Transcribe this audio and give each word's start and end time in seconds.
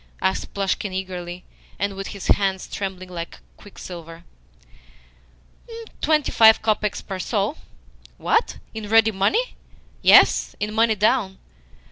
asked 0.19 0.51
Plushkin 0.55 0.91
eagerly, 0.91 1.43
and 1.77 1.93
with 1.93 2.07
his 2.07 2.25
hands 2.29 2.67
trembling 2.67 3.09
like 3.09 3.37
quicksilver. 3.55 4.23
"Twenty 6.01 6.31
five 6.31 6.63
kopecks 6.63 7.03
per 7.05 7.19
soul." 7.19 7.57
"What? 8.17 8.57
In 8.73 8.89
ready 8.89 9.11
money?" 9.11 9.53
"Yes 10.01 10.55
in 10.59 10.73
money 10.73 10.95
down." 10.95 11.37